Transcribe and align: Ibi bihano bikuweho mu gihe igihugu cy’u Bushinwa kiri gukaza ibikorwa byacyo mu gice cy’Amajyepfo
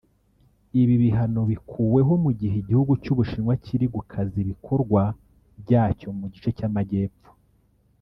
Ibi 0.81 0.95
bihano 1.03 1.41
bikuweho 1.51 2.11
mu 2.23 2.31
gihe 2.39 2.55
igihugu 2.61 2.93
cy’u 3.03 3.15
Bushinwa 3.17 3.53
kiri 3.63 3.85
gukaza 3.95 4.35
ibikorwa 4.43 5.01
byacyo 5.61 6.07
mu 6.19 6.25
gice 6.33 6.49
cy’Amajyepfo 6.57 7.29